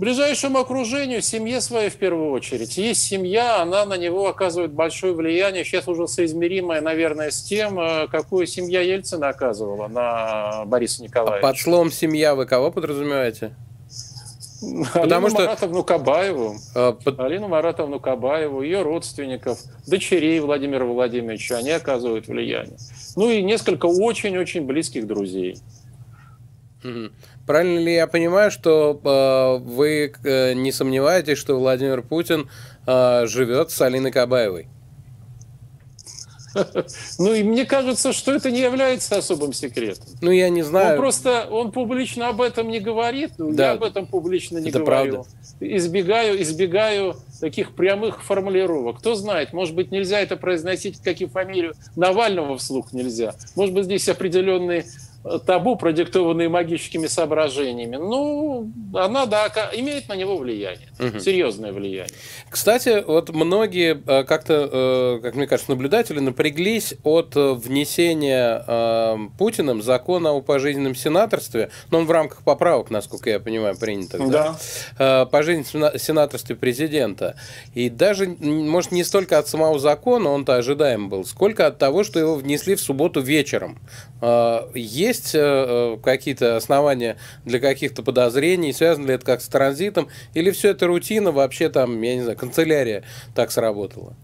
ближайшему 0.00 0.58
окружению, 0.58 1.20
семье 1.20 1.60
своей 1.60 1.90
в 1.90 1.96
первую 1.96 2.30
очередь. 2.30 2.78
Есть 2.78 3.02
семья, 3.02 3.60
она 3.60 3.84
на 3.84 3.98
него 3.98 4.28
оказывает 4.28 4.72
большое 4.72 5.12
влияние, 5.12 5.62
сейчас 5.62 5.86
уже 5.88 6.08
соизмеримое, 6.08 6.80
наверное, 6.80 7.30
с 7.30 7.42
тем, 7.42 7.78
э, 7.78 8.08
какую 8.08 8.46
семья 8.46 8.80
Ельцина 8.80 9.28
оказывала 9.28 9.88
на 9.88 10.64
Бориса 10.64 11.02
Николаевича. 11.02 11.46
А 11.46 11.50
под 11.50 11.60
словом 11.60 11.92
«семья» 11.92 12.34
вы 12.34 12.46
кого 12.46 12.70
подразумеваете? 12.70 13.54
Потому 14.60 15.26
Алину 15.26 15.30
что... 15.30 15.38
Маратовну 15.40 15.84
Кабаеву, 15.84 16.56
а, 16.74 16.92
под... 16.92 17.18
Алину 17.18 17.48
Маратовну 17.48 17.98
Кабаеву, 17.98 18.62
ее 18.62 18.82
родственников, 18.82 19.58
дочерей 19.86 20.38
Владимира 20.40 20.84
Владимировича, 20.84 21.58
они 21.58 21.70
оказывают 21.70 22.28
влияние. 22.28 22.76
Ну 23.16 23.30
и 23.30 23.42
несколько 23.42 23.86
очень-очень 23.86 24.66
близких 24.66 25.06
друзей. 25.06 25.56
Правильно 27.46 27.78
ли 27.78 27.94
я 27.94 28.06
понимаю, 28.06 28.50
что 28.50 29.00
э, 29.02 29.64
вы 29.64 30.12
э, 30.24 30.52
не 30.54 30.72
сомневаетесь, 30.72 31.36
что 31.36 31.58
Владимир 31.58 32.00
Путин 32.00 32.48
э, 32.86 33.26
живет 33.26 33.70
с 33.70 33.80
Алиной 33.82 34.12
Кабаевой? 34.12 34.68
Ну, 37.18 37.34
и 37.34 37.42
мне 37.42 37.64
кажется, 37.64 38.12
что 38.12 38.32
это 38.32 38.50
не 38.50 38.60
является 38.60 39.16
особым 39.16 39.52
секретом. 39.52 40.06
Ну, 40.20 40.30
я 40.30 40.48
не 40.48 40.62
знаю. 40.62 40.92
Он 40.92 40.96
просто, 40.98 41.46
он 41.50 41.72
публично 41.72 42.28
об 42.28 42.40
этом 42.40 42.68
не 42.68 42.80
говорит, 42.80 43.32
но 43.38 43.52
да. 43.52 43.66
я 43.68 43.72
об 43.72 43.82
этом 43.82 44.06
публично 44.06 44.58
не 44.58 44.70
это 44.70 44.80
говорю. 44.80 45.12
Правда. 45.12 45.28
Избегаю, 45.60 46.40
избегаю 46.42 47.16
таких 47.40 47.74
прямых 47.74 48.22
формулировок. 48.24 48.98
Кто 48.98 49.14
знает, 49.14 49.52
может 49.52 49.74
быть, 49.74 49.90
нельзя 49.90 50.20
это 50.20 50.36
произносить, 50.36 51.00
как 51.00 51.20
и 51.20 51.26
фамилию 51.26 51.74
Навального 51.96 52.56
вслух 52.58 52.92
нельзя. 52.92 53.34
Может 53.56 53.74
быть, 53.74 53.84
здесь 53.84 54.08
определенные 54.08 54.86
табу, 55.46 55.76
продиктованные 55.76 56.48
магическими 56.48 57.06
соображениями, 57.06 57.96
ну, 57.96 58.70
она, 58.94 59.26
да, 59.26 59.50
имеет 59.74 60.08
на 60.08 60.14
него 60.14 60.38
влияние, 60.38 60.88
угу. 60.98 61.20
серьезное 61.20 61.72
влияние. 61.72 62.14
Кстати, 62.48 63.04
вот 63.06 63.28
многие 63.28 64.02
э, 64.06 64.24
как-то, 64.24 65.18
э, 65.18 65.20
как 65.22 65.34
мне 65.34 65.46
кажется, 65.46 65.70
наблюдатели 65.70 66.20
напряглись 66.20 66.94
от 67.04 67.36
э, 67.36 67.52
внесения 67.52 69.20
Путиным 69.38 69.82
закона 69.82 70.32
о 70.32 70.40
пожизненном 70.40 70.94
сенаторстве, 70.94 71.70
но 71.90 71.98
он 71.98 72.06
в 72.06 72.10
рамках 72.10 72.42
поправок, 72.42 72.90
насколько 72.90 73.30
я 73.30 73.40
понимаю, 73.40 73.76
принято. 73.76 74.18
Да. 74.18 74.56
да. 74.98 75.26
Пожизненном 75.26 75.98
сенаторстве 75.98 76.56
президента. 76.56 77.36
И 77.74 77.90
даже, 77.90 78.26
может, 78.26 78.92
не 78.92 79.04
столько 79.04 79.38
от 79.38 79.48
самого 79.48 79.78
закона, 79.78 80.30
он-то 80.30 80.56
ожидаем 80.56 81.08
был, 81.08 81.24
сколько 81.24 81.66
от 81.66 81.78
того, 81.78 82.04
что 82.04 82.18
его 82.18 82.36
внесли 82.36 82.74
в 82.74 82.80
субботу 82.80 83.20
вечером. 83.20 83.78
Есть 84.74 85.09
есть 85.10 85.34
э, 85.34 85.38
э, 85.38 85.98
какие-то 86.02 86.56
основания 86.56 87.16
для 87.44 87.60
каких-то 87.60 88.02
подозрений? 88.02 88.72
Связано 88.72 89.06
ли 89.06 89.14
это 89.14 89.24
как 89.24 89.40
с 89.42 89.48
транзитом? 89.48 90.08
Или 90.34 90.50
все 90.50 90.70
это 90.70 90.86
рутина, 90.86 91.32
вообще 91.32 91.68
там, 91.68 92.00
я 92.02 92.14
не 92.16 92.22
знаю, 92.22 92.38
канцелярия 92.38 93.04
так 93.34 93.52
сработала? 93.52 94.14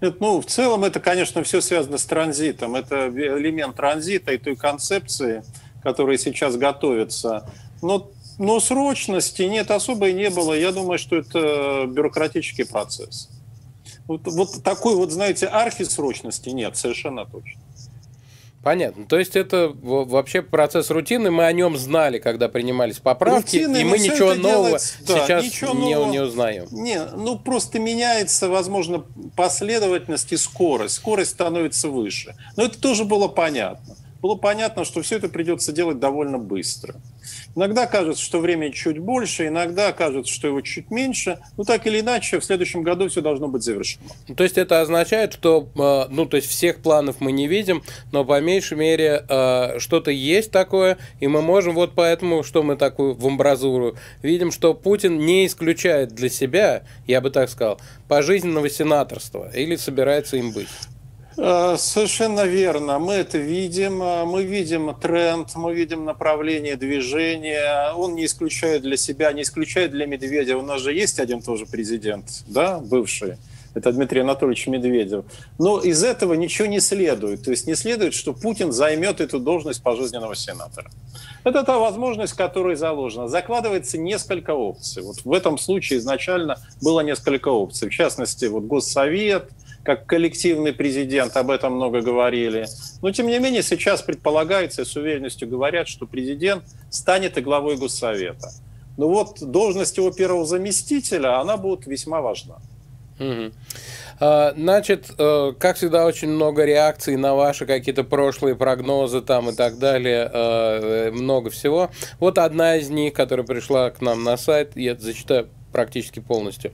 Нет, 0.00 0.20
ну, 0.20 0.40
в 0.40 0.46
целом 0.46 0.84
это, 0.84 1.00
конечно, 1.00 1.42
все 1.42 1.60
связано 1.60 1.98
с 1.98 2.04
транзитом. 2.04 2.74
Это 2.74 3.08
элемент 3.08 3.76
транзита 3.76 4.32
и 4.32 4.38
той 4.38 4.56
концепции, 4.56 5.42
которая 5.82 6.16
сейчас 6.16 6.56
готовится. 6.56 7.50
Но, 7.82 8.10
но 8.38 8.60
срочности 8.60 9.42
нет, 9.42 9.70
особой 9.70 10.12
не 10.12 10.30
было. 10.30 10.54
Я 10.54 10.72
думаю, 10.72 10.98
что 10.98 11.16
это 11.16 11.86
бюрократический 11.86 12.64
процесс. 12.64 13.28
Вот, 14.06 14.22
вот 14.24 14.62
такой 14.64 14.96
вот, 14.96 15.10
знаете, 15.10 15.46
архисрочности 15.46 16.48
нет, 16.48 16.76
совершенно 16.76 17.26
точно. 17.26 17.60
Понятно. 18.62 19.06
То 19.06 19.18
есть 19.18 19.36
это 19.36 19.72
вообще 19.74 20.42
процесс 20.42 20.90
рутины, 20.90 21.30
мы 21.30 21.46
о 21.46 21.52
нем 21.52 21.78
знали, 21.78 22.18
когда 22.18 22.48
принимались 22.48 22.98
поправки, 22.98 23.56
Рутины, 23.56 23.78
и 23.78 23.84
мы 23.84 23.98
ничего 23.98 24.34
нового 24.34 24.68
делать, 24.68 24.98
да, 25.06 25.18
сейчас 25.20 25.44
ничего 25.44 25.72
не, 25.72 25.94
нового, 25.94 26.10
не 26.10 26.18
узнаем. 26.18 26.66
Не, 26.70 27.04
ну 27.16 27.38
просто 27.38 27.78
меняется, 27.78 28.48
возможно, 28.48 29.04
последовательность 29.34 30.32
и 30.32 30.36
скорость. 30.36 30.96
Скорость 30.96 31.30
становится 31.30 31.88
выше. 31.88 32.36
Но 32.56 32.64
это 32.64 32.78
тоже 32.78 33.04
было 33.04 33.28
понятно 33.28 33.96
было 34.20 34.34
понятно, 34.34 34.84
что 34.84 35.02
все 35.02 35.16
это 35.16 35.28
придется 35.28 35.72
делать 35.72 35.98
довольно 35.98 36.38
быстро. 36.38 36.96
Иногда 37.56 37.86
кажется, 37.86 38.22
что 38.22 38.38
время 38.40 38.72
чуть 38.72 38.98
больше, 38.98 39.48
иногда 39.48 39.92
кажется, 39.92 40.32
что 40.32 40.46
его 40.48 40.60
чуть 40.60 40.90
меньше. 40.90 41.38
Но 41.56 41.64
так 41.64 41.86
или 41.86 42.00
иначе, 42.00 42.38
в 42.38 42.44
следующем 42.44 42.82
году 42.82 43.08
все 43.08 43.20
должно 43.20 43.48
быть 43.48 43.62
завершено. 43.62 44.04
То 44.36 44.44
есть 44.44 44.58
это 44.58 44.80
означает, 44.80 45.34
что, 45.34 45.68
э, 45.74 46.12
ну, 46.12 46.26
то 46.26 46.36
есть 46.36 46.48
всех 46.48 46.80
планов 46.80 47.16
мы 47.20 47.32
не 47.32 47.48
видим, 47.48 47.82
но 48.12 48.24
по 48.24 48.40
меньшей 48.40 48.78
мере 48.78 49.24
э, 49.28 49.78
что-то 49.78 50.10
есть 50.10 50.50
такое, 50.50 50.98
и 51.18 51.26
мы 51.26 51.42
можем 51.42 51.74
вот 51.74 51.92
поэтому, 51.94 52.42
что 52.42 52.62
мы 52.62 52.76
такую 52.76 53.14
в 53.14 53.26
амбразуру 53.26 53.96
видим, 54.22 54.50
что 54.52 54.74
Путин 54.74 55.18
не 55.18 55.46
исключает 55.46 56.14
для 56.14 56.28
себя, 56.28 56.84
я 57.06 57.20
бы 57.20 57.30
так 57.30 57.50
сказал, 57.50 57.80
пожизненного 58.08 58.70
сенаторства 58.70 59.50
или 59.54 59.76
собирается 59.76 60.36
им 60.36 60.52
быть. 60.52 60.68
Э, 61.36 61.76
совершенно 61.78 62.44
верно. 62.44 62.98
Мы 62.98 63.14
это 63.14 63.38
видим. 63.38 64.02
Э, 64.02 64.24
мы 64.24 64.42
видим 64.42 64.94
тренд, 64.94 65.54
мы 65.54 65.74
видим 65.74 66.04
направление 66.04 66.76
движения. 66.76 67.92
Он 67.94 68.14
не 68.14 68.26
исключает 68.26 68.82
для 68.82 68.96
себя, 68.96 69.32
не 69.32 69.42
исключает 69.42 69.92
для 69.92 70.06
Медведя. 70.06 70.56
У 70.56 70.62
нас 70.62 70.80
же 70.80 70.92
есть 70.92 71.20
один 71.20 71.40
тоже 71.40 71.66
президент, 71.66 72.26
да, 72.46 72.78
бывший. 72.78 73.36
Это 73.72 73.92
Дмитрий 73.92 74.22
Анатольевич 74.22 74.66
Медведев. 74.66 75.24
Но 75.58 75.78
из 75.78 76.02
этого 76.02 76.34
ничего 76.34 76.66
не 76.66 76.80
следует. 76.80 77.44
То 77.44 77.52
есть 77.52 77.68
не 77.68 77.76
следует, 77.76 78.14
что 78.14 78.32
Путин 78.32 78.72
займет 78.72 79.20
эту 79.20 79.38
должность 79.38 79.80
пожизненного 79.80 80.34
сенатора. 80.34 80.90
Это 81.44 81.62
та 81.62 81.78
возможность, 81.78 82.32
которая 82.32 82.74
заложена. 82.74 83.28
Закладывается 83.28 83.96
несколько 83.96 84.50
опций. 84.50 85.04
Вот 85.04 85.24
в 85.24 85.32
этом 85.32 85.56
случае 85.56 86.00
изначально 86.00 86.58
было 86.82 87.00
несколько 87.00 87.48
опций. 87.50 87.88
В 87.88 87.92
частности, 87.92 88.46
вот 88.46 88.64
Госсовет– 88.64 89.48
как 89.82 90.06
коллективный 90.06 90.72
президент, 90.72 91.36
об 91.36 91.50
этом 91.50 91.74
много 91.74 92.02
говорили. 92.02 92.66
Но, 93.02 93.10
тем 93.12 93.26
не 93.26 93.38
менее, 93.38 93.62
сейчас 93.62 94.02
предполагается, 94.02 94.82
и 94.82 94.84
с 94.84 94.96
уверенностью 94.96 95.48
говорят, 95.48 95.88
что 95.88 96.06
президент 96.06 96.64
станет 96.90 97.38
и 97.38 97.40
главой 97.40 97.76
Госсовета. 97.76 98.50
Но 98.96 99.08
вот 99.08 99.40
должность 99.40 99.96
его 99.96 100.10
первого 100.10 100.44
заместителя, 100.44 101.40
она 101.40 101.56
будет 101.56 101.86
весьма 101.86 102.20
важна. 102.20 102.56
Угу. 103.18 103.52
Значит, 104.18 105.12
э, 105.16 105.52
как 105.58 105.76
всегда, 105.76 106.04
очень 106.04 106.28
много 106.28 106.66
реакций 106.66 107.16
на 107.16 107.34
ваши 107.34 107.64
какие-то 107.64 108.04
прошлые 108.04 108.54
прогнозы 108.54 109.22
там 109.22 109.48
и 109.48 109.54
так 109.54 109.78
далее, 109.78 110.30
э, 110.30 111.10
много 111.10 111.48
всего. 111.48 111.90
Вот 112.18 112.36
одна 112.36 112.76
из 112.76 112.90
них, 112.90 113.14
которая 113.14 113.46
пришла 113.46 113.90
к 113.90 114.02
нам 114.02 114.22
на 114.22 114.36
сайт, 114.36 114.72
я 114.74 114.94
зачитаю 114.94 115.48
практически 115.72 116.20
полностью. 116.20 116.72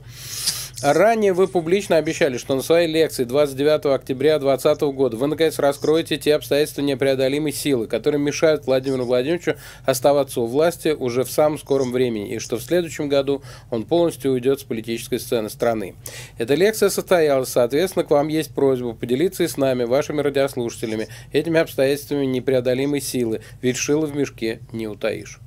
Ранее 0.83 1.33
вы 1.33 1.47
публично 1.47 1.95
обещали, 1.95 2.37
что 2.37 2.53
на 2.53 2.61
своей 2.61 2.87
лекции 2.87 3.23
29 3.23 3.87
октября 3.87 4.37
2020 4.37 4.81
года 4.95 5.17
вы 5.17 5.25
наконец 5.25 5.57
раскроете 5.57 6.17
те 6.17 6.35
обстоятельства 6.35 6.81
непреодолимой 6.81 7.51
силы, 7.51 7.87
которые 7.87 8.21
мешают 8.21 8.67
Владимиру 8.67 9.03
Владимировичу 9.03 9.55
оставаться 9.85 10.39
у 10.39 10.45
власти 10.45 10.89
уже 10.89 11.23
в 11.23 11.31
самом 11.31 11.57
скором 11.57 11.91
времени, 11.91 12.35
и 12.35 12.39
что 12.39 12.57
в 12.57 12.61
следующем 12.61 13.09
году 13.09 13.41
он 13.71 13.85
полностью 13.85 14.33
уйдет 14.33 14.59
с 14.59 14.63
политической 14.63 15.19
сцены 15.19 15.49
страны. 15.49 15.95
Эта 16.37 16.53
лекция 16.53 16.89
состоялась, 16.89 17.49
соответственно, 17.49 18.05
к 18.05 18.11
вам 18.11 18.27
есть 18.27 18.53
просьба 18.53 18.93
поделиться 18.93 19.45
и 19.45 19.47
с 19.47 19.57
нами, 19.57 19.83
вашими 19.83 20.21
радиослушателями, 20.21 21.07
этими 21.31 21.59
обстоятельствами 21.59 22.27
непреодолимой 22.27 23.01
силы, 23.01 23.41
ведь 23.63 23.77
шило 23.77 24.05
в 24.05 24.15
мешке 24.15 24.59
не 24.71 24.87
утаишь. 24.87 25.39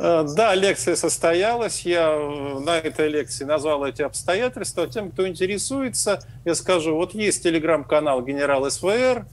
Э, 0.00 0.24
да, 0.36 0.54
лекция 0.54 0.94
состоялась. 0.94 1.82
Я 1.82 2.12
э, 2.12 2.58
на 2.60 2.78
этой 2.78 3.08
лекции 3.08 3.44
назвал 3.44 3.84
эти 3.84 4.02
обстоятельства. 4.02 4.86
Тем, 4.86 5.10
кто 5.10 5.26
интересуется, 5.26 6.20
я 6.44 6.54
скажу, 6.54 6.94
вот 6.94 7.14
есть 7.14 7.42
телеграм-канал 7.42 8.22
«Генерал 8.22 8.70
СВР», 8.70 9.26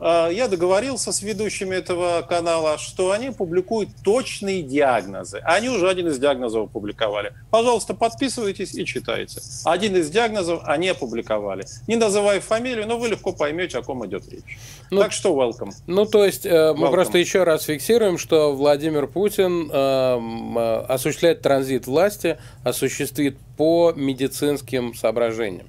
я 0.00 0.48
договорился 0.48 1.12
с 1.12 1.22
ведущими 1.22 1.74
этого 1.74 2.22
канала, 2.22 2.78
что 2.78 3.12
они 3.12 3.30
публикуют 3.30 3.90
точные 4.04 4.62
диагнозы. 4.62 5.40
Они 5.44 5.68
уже 5.68 5.88
один 5.88 6.08
из 6.08 6.18
диагнозов 6.18 6.64
опубликовали. 6.64 7.32
Пожалуйста, 7.50 7.94
подписывайтесь 7.94 8.74
и 8.74 8.84
читайте. 8.84 9.40
Один 9.64 9.96
из 9.96 10.10
диагнозов 10.10 10.62
они 10.64 10.88
опубликовали. 10.88 11.64
Не 11.86 11.96
называя 11.96 12.40
фамилию, 12.40 12.86
но 12.86 12.98
вы 12.98 13.08
легко 13.08 13.32
поймете, 13.32 13.78
о 13.78 13.82
ком 13.82 14.04
идет 14.06 14.30
речь. 14.30 14.58
Ну, 14.90 15.00
так 15.00 15.12
что 15.12 15.34
welcome. 15.34 15.72
Ну, 15.86 16.06
то 16.06 16.24
есть 16.24 16.46
э, 16.46 16.74
мы 16.74 16.86
welcome. 16.86 16.90
просто 16.92 17.18
еще 17.18 17.44
раз 17.44 17.64
фиксируем, 17.64 18.18
что 18.18 18.54
Владимир 18.54 19.06
Путин 19.06 19.70
э, 19.72 19.76
э, 19.76 20.84
осуществляет 20.88 21.42
транзит 21.42 21.86
власти, 21.86 22.38
осуществит 22.64 23.36
по 23.56 23.92
медицинским 23.96 24.94
соображениям. 24.94 25.66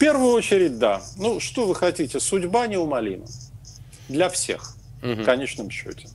В 0.00 0.02
первую 0.02 0.32
очередь, 0.32 0.78
да. 0.78 1.02
Ну, 1.18 1.40
что 1.40 1.66
вы 1.66 1.74
хотите? 1.74 2.20
Судьба 2.20 2.66
неумолима. 2.66 3.26
Для 4.08 4.30
всех, 4.30 4.74
угу. 5.02 5.12
в 5.12 5.24
конечном 5.26 5.68
счете. 5.68 6.08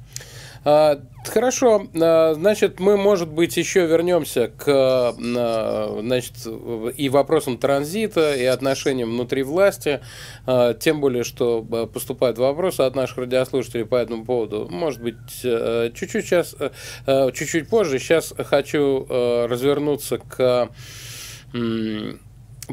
А, 0.64 1.00
хорошо, 1.24 1.88
а, 1.94 2.34
значит, 2.34 2.80
мы, 2.80 2.98
может 2.98 3.30
быть, 3.30 3.58
еще 3.58 3.86
вернемся 3.86 4.48
к 4.48 4.66
а, 4.68 6.00
значит, 6.02 6.34
и 6.98 7.10
вопросам 7.10 7.60
транзита, 7.60 8.34
и 8.34 8.46
отношениям 8.46 9.12
внутри 9.12 9.44
власти, 9.44 10.02
тем 10.80 11.00
более, 11.00 11.24
что 11.24 11.62
поступают 11.62 12.40
вопросы 12.40 12.82
от 12.82 12.96
наших 12.96 13.20
радиослушателей 13.20 13.86
по 13.86 13.98
этому 13.98 14.26
поводу. 14.26 14.68
Может 14.68 15.00
быть, 15.04 15.16
чуть-чуть 15.44 16.26
сейчас, 16.26 16.56
чуть-чуть 17.06 17.70
позже. 17.70 18.00
Сейчас 18.00 18.34
хочу 18.36 19.06
развернуться 19.08 20.18
к 20.18 20.72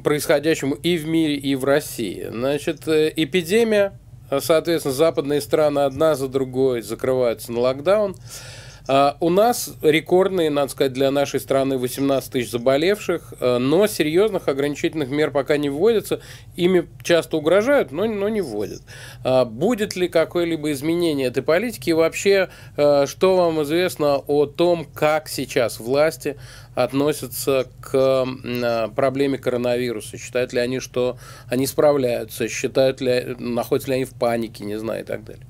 происходящему 0.00 0.74
и 0.74 0.96
в 0.96 1.06
мире, 1.06 1.36
и 1.36 1.54
в 1.54 1.64
России. 1.64 2.26
Значит, 2.30 2.86
э, 2.88 3.12
эпидемия, 3.14 3.98
соответственно, 4.40 4.94
западные 4.94 5.40
страны 5.40 5.80
одна 5.80 6.14
за 6.14 6.28
другой 6.28 6.82
закрываются 6.82 7.52
на 7.52 7.60
локдаун. 7.60 8.16
А 8.88 9.16
у 9.20 9.30
нас 9.30 9.74
рекордные, 9.80 10.50
надо 10.50 10.72
сказать, 10.72 10.92
для 10.92 11.10
нашей 11.10 11.40
страны 11.40 11.78
18 11.78 12.32
тысяч 12.32 12.50
заболевших, 12.50 13.34
э, 13.38 13.58
но 13.58 13.86
серьезных 13.86 14.48
ограничительных 14.48 15.08
мер 15.08 15.30
пока 15.30 15.56
не 15.56 15.70
вводятся. 15.70 16.20
Ими 16.56 16.88
часто 17.02 17.36
угрожают, 17.36 17.92
но, 17.92 18.06
но 18.06 18.28
не 18.28 18.40
вводят. 18.40 18.82
А 19.24 19.44
будет 19.44 19.94
ли 19.94 20.08
какое-либо 20.08 20.72
изменение 20.72 21.28
этой 21.28 21.42
политики? 21.42 21.90
И 21.90 21.92
вообще, 21.92 22.48
что 22.74 23.36
вам 23.36 23.62
известно 23.62 24.16
о 24.16 24.46
том, 24.46 24.84
как 24.84 25.28
сейчас 25.28 25.78
власти 25.78 26.36
относятся 26.74 27.68
к 27.80 28.26
проблеме 28.94 29.38
коронавируса? 29.38 30.16
Считают 30.16 30.52
ли 30.52 30.60
они, 30.60 30.80
что 30.80 31.18
они 31.46 31.66
справляются? 31.66 32.48
Считают 32.48 33.00
ли, 33.00 33.36
находятся 33.38 33.90
ли 33.90 33.96
они 33.96 34.04
в 34.04 34.14
панике, 34.14 34.64
не 34.64 34.78
знаю, 34.78 35.02
и 35.02 35.04
так 35.04 35.24
далее? 35.24 35.46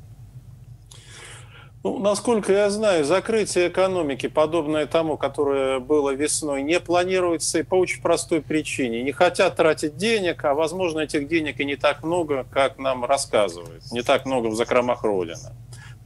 Ну, 1.85 1.99
насколько 1.99 2.53
я 2.53 2.71
знаю, 2.71 3.05
закрытие 3.05 3.69
экономики, 3.69 4.29
подобное 4.29 4.87
тому, 4.87 5.17
которое 5.17 5.81
было 5.81 6.11
весной, 6.11 6.63
не 6.63 6.79
планируется 6.79 7.59
и 7.59 7.63
по 7.65 7.75
очень 7.75 8.01
простой 8.01 8.41
причине. 8.41 9.03
Не 9.03 9.11
хотят 9.11 9.57
тратить 9.57 9.97
денег, 9.97 10.45
а, 10.45 10.55
возможно, 10.55 11.01
этих 11.01 11.27
денег 11.27 11.59
и 11.59 11.65
не 11.65 11.75
так 11.75 12.05
много, 12.05 12.47
как 12.53 12.79
нам 12.79 13.05
рассказывают. 13.05 13.91
Не 13.91 14.03
так 14.03 14.27
много 14.27 14.47
в 14.47 14.55
закромах 14.55 15.03
Родины. 15.03 15.57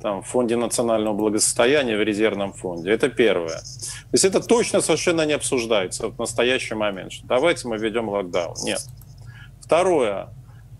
Там, 0.00 0.22
в 0.22 0.26
Фонде 0.28 0.56
национального 0.56 1.14
благосостояния, 1.14 1.96
в 1.96 2.02
резервном 2.02 2.52
фонде. 2.52 2.90
Это 2.90 3.08
первое. 3.08 3.58
То 3.58 4.12
есть 4.12 4.24
это 4.24 4.40
точно 4.40 4.80
совершенно 4.80 5.26
не 5.26 5.32
обсуждается 5.32 6.08
в 6.08 6.18
настоящий 6.18 6.74
момент. 6.74 7.12
Что 7.12 7.26
давайте 7.26 7.68
мы 7.68 7.76
введем 7.76 8.08
локдаун. 8.08 8.56
Нет. 8.62 8.80
Второе. 9.60 10.28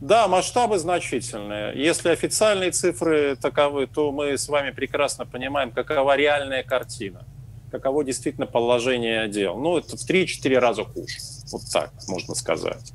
Да, 0.00 0.28
масштабы 0.28 0.78
значительные. 0.78 1.72
Если 1.74 2.10
официальные 2.10 2.70
цифры 2.70 3.36
таковы, 3.36 3.86
то 3.86 4.12
мы 4.12 4.36
с 4.36 4.48
вами 4.48 4.70
прекрасно 4.70 5.24
понимаем, 5.24 5.70
какова 5.70 6.16
реальная 6.16 6.62
картина, 6.62 7.24
каково 7.70 8.04
действительно 8.04 8.46
положение 8.46 9.26
дел. 9.28 9.56
Ну, 9.56 9.78
это 9.78 9.96
в 9.96 10.08
3-4 10.08 10.58
раза 10.58 10.84
хуже. 10.84 11.16
Вот 11.50 11.62
так 11.72 11.92
можно 12.08 12.34
сказать. 12.34 12.92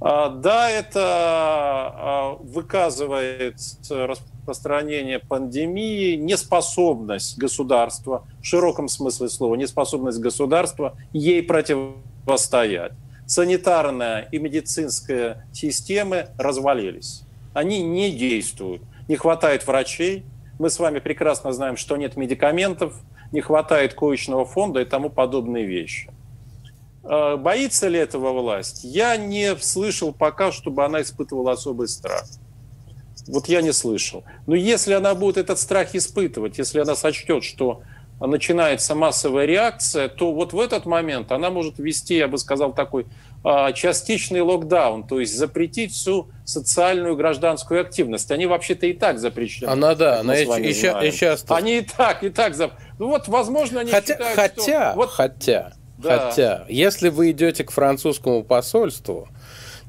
А, 0.00 0.30
да, 0.30 0.70
это 0.70 1.00
а, 1.02 2.36
выказывает 2.40 3.56
распространение 3.90 5.18
пандемии, 5.18 6.16
неспособность 6.16 7.36
государства, 7.36 8.26
в 8.40 8.44
широком 8.44 8.88
смысле 8.88 9.28
слова, 9.28 9.54
неспособность 9.54 10.18
государства 10.18 10.96
ей 11.12 11.42
противостоять 11.42 12.92
санитарная 13.26 14.28
и 14.30 14.38
медицинская 14.38 15.46
системы 15.52 16.28
развалились. 16.38 17.22
Они 17.52 17.82
не 17.82 18.10
действуют. 18.10 18.82
Не 19.08 19.16
хватает 19.16 19.66
врачей. 19.66 20.24
Мы 20.58 20.70
с 20.70 20.78
вами 20.78 21.00
прекрасно 21.00 21.52
знаем, 21.52 21.76
что 21.76 21.96
нет 21.96 22.16
медикаментов, 22.16 22.94
не 23.32 23.40
хватает 23.40 23.94
коечного 23.94 24.44
фонда 24.44 24.80
и 24.80 24.84
тому 24.84 25.10
подобные 25.10 25.66
вещи. 25.66 26.10
А, 27.02 27.36
боится 27.36 27.88
ли 27.88 27.98
этого 27.98 28.32
власть? 28.32 28.84
Я 28.84 29.16
не 29.16 29.56
слышал 29.56 30.12
пока, 30.12 30.52
чтобы 30.52 30.84
она 30.84 31.02
испытывала 31.02 31.52
особый 31.52 31.88
страх. 31.88 32.24
Вот 33.28 33.48
я 33.48 33.60
не 33.60 33.72
слышал. 33.72 34.24
Но 34.46 34.54
если 34.54 34.92
она 34.92 35.14
будет 35.14 35.36
этот 35.36 35.58
страх 35.58 35.94
испытывать, 35.94 36.58
если 36.58 36.80
она 36.80 36.94
сочтет, 36.94 37.42
что 37.42 37.82
начинается 38.20 38.94
массовая 38.94 39.44
реакция, 39.44 40.08
то 40.08 40.32
вот 40.32 40.52
в 40.52 40.60
этот 40.60 40.86
момент 40.86 41.32
она 41.32 41.50
может 41.50 41.78
ввести, 41.78 42.16
я 42.16 42.28
бы 42.28 42.38
сказал, 42.38 42.72
такой 42.72 43.06
а, 43.44 43.72
частичный 43.72 44.40
локдаун, 44.40 45.06
то 45.06 45.20
есть 45.20 45.36
запретить 45.36 45.92
всю 45.92 46.28
социальную 46.44 47.14
гражданскую 47.16 47.80
активность. 47.80 48.30
Они 48.30 48.46
вообще-то 48.46 48.86
и 48.86 48.92
так 48.92 49.18
запрещены. 49.18 49.68
Она, 49.68 49.94
да, 49.94 50.20
она 50.20 50.36
и, 50.36 50.44
и, 50.44 50.70
и 50.70 51.12
часто... 51.12 51.54
Они 51.54 51.78
и 51.78 51.82
так, 51.82 52.24
и 52.24 52.30
так... 52.30 52.54
Зап... 52.54 52.72
Ну 52.98 53.08
вот, 53.08 53.28
возможно, 53.28 53.80
они 53.80 53.90
хотя, 53.90 54.14
считают, 54.14 54.36
хотя, 54.36 54.90
что... 54.90 54.92
Вот... 54.96 55.10
Хотя, 55.10 55.72
да. 55.98 56.30
хотя, 56.30 56.64
если 56.68 57.10
вы 57.10 57.32
идете 57.32 57.64
к 57.64 57.70
французскому 57.70 58.42
посольству, 58.42 59.28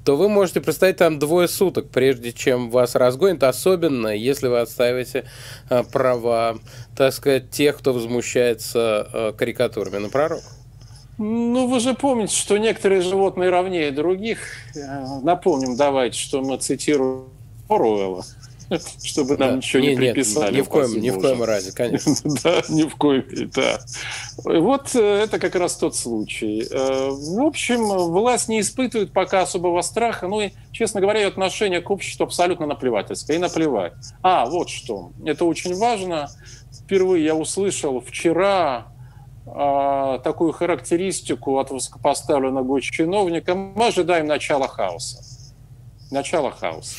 то 0.08 0.16
вы 0.16 0.30
можете 0.30 0.62
простоять 0.62 0.96
там 0.96 1.20
двое 1.20 1.50
суток, 1.50 1.90
прежде 1.90 2.32
чем 2.32 2.70
вас 2.70 2.96
разгонят, 2.96 3.44
особенно 3.44 4.08
если 4.08 4.48
вы 4.48 4.62
отстаиваете 4.62 5.26
э, 5.70 5.84
права, 5.84 6.60
так 6.96 7.12
сказать, 7.12 7.50
тех, 7.50 7.78
кто 7.78 7.92
возмущается 7.92 9.10
э, 9.12 9.34
карикатурами 9.38 9.98
на 9.98 10.08
пророк. 10.08 10.40
Ну, 11.18 11.68
вы 11.68 11.82
же 11.82 11.94
помните, 11.94 12.34
что 12.34 12.56
некоторые 12.58 13.02
животные 13.02 13.50
равнее 13.50 13.92
других. 13.92 14.40
Э, 14.78 15.20
напомним, 15.24 15.76
давайте, 15.76 16.18
что 16.18 16.42
мы 16.42 16.56
цитируем 16.56 17.26
Оруэлла. 17.68 18.24
чтобы 19.04 19.38
нам 19.38 19.50
да. 19.50 19.56
ничего 19.58 19.82
не, 19.82 19.90
не 19.90 19.96
приписали. 19.96 20.46
Нет, 20.46 20.56
ни 20.56 20.62
в 20.62 20.70
коем, 20.70 21.00
ни 21.00 21.10
в 21.10 21.20
коем 21.20 21.44
разе, 21.44 21.72
конечно. 21.72 22.14
да, 22.44 22.62
ни 22.70 22.84
в 22.84 22.96
коем, 22.96 23.26
да. 23.56 23.80
Вот 24.44 24.96
э, 24.96 25.00
это 25.00 25.40
как 25.40 25.56
раз 25.56 25.78
тот 25.78 25.96
случай. 25.96 26.68
Э, 26.70 27.10
в 27.10 27.42
общем, 27.42 27.88
власть 27.88 28.50
не 28.50 28.60
испытывает 28.60 29.14
пока 29.14 29.42
особого 29.42 29.82
страха, 29.82 30.28
ну 30.28 30.42
и, 30.42 30.52
честно 30.72 31.02
говоря, 31.02 31.22
ее 31.22 31.28
отношение 31.28 31.82
к 31.82 31.90
обществу 31.90 32.24
абсолютно 32.24 32.66
наплевательское, 32.66 33.38
и 33.38 33.40
наплевать. 33.40 33.94
А, 34.22 34.46
вот 34.46 34.70
что, 34.70 35.12
это 35.26 35.46
очень 35.46 35.76
важно. 35.76 36.30
Впервые 36.84 37.24
я 37.24 37.36
услышал 37.36 38.02
вчера 38.02 38.88
а, 39.46 40.20
такую 40.20 40.52
характеристику 40.52 41.58
от 41.58 41.72
высокопоставленного 41.72 42.82
чиновника. 42.82 43.56
Мы 43.56 43.88
ожидаем 43.88 44.28
начала 44.28 44.68
хаоса. 44.68 45.24
Начало 46.12 46.52
хаоса. 46.52 46.96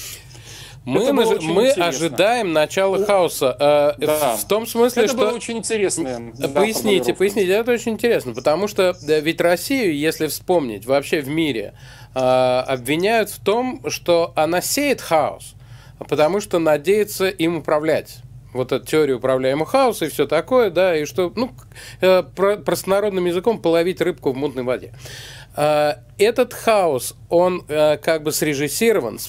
Мы, 0.88 1.12
наж... 1.12 1.42
мы 1.42 1.70
ожидаем 1.70 2.54
начала 2.54 3.04
хаоса. 3.04 3.54
Э, 3.60 3.92
да. 3.98 4.36
В 4.36 4.48
том 4.48 4.66
смысле, 4.66 5.04
это 5.04 5.12
что... 5.12 5.20
было 5.20 5.32
очень 5.32 5.58
интересно. 5.58 6.32
Поясните, 6.54 7.12
поясните. 7.12 7.52
Это 7.52 7.72
очень 7.72 7.92
интересно, 7.92 8.32
потому 8.34 8.68
что 8.68 8.96
ведь 9.02 9.40
Россию, 9.40 9.94
если 9.94 10.28
вспомнить, 10.28 10.86
вообще 10.86 11.20
в 11.20 11.28
мире 11.28 11.74
э, 12.14 12.18
обвиняют 12.18 13.28
в 13.28 13.38
том, 13.38 13.82
что 13.88 14.32
она 14.34 14.62
сеет 14.62 15.02
хаос, 15.02 15.54
потому 16.08 16.40
что 16.40 16.58
надеется 16.58 17.28
им 17.28 17.58
управлять 17.58 18.20
вот 18.54 18.72
эту 18.72 18.86
теорию 18.86 19.18
управляемого 19.18 19.66
хаоса 19.66 20.06
и 20.06 20.08
все 20.08 20.26
такое, 20.26 20.70
да, 20.70 20.96
и 20.96 21.04
что, 21.04 21.30
ну, 21.36 21.52
э, 22.00 22.22
простонародным 22.22 23.26
языком 23.26 23.60
половить 23.60 24.00
рыбку 24.00 24.32
в 24.32 24.36
мутной 24.36 24.64
воде. 24.64 24.92
Э, 25.56 25.96
этот 26.18 26.54
хаос, 26.54 27.14
он 27.28 27.64
э, 27.68 27.96
как 27.98 28.22
бы 28.22 28.32
срежиссирован, 28.32 29.18